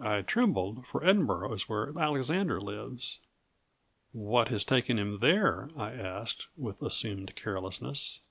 [0.00, 3.20] I trembled, for Edinburgh is where Alexander lives.
[4.10, 8.22] "What has taken him there?" I asked, with assumed carelessness.